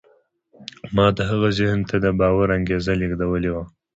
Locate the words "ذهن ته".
1.59-1.95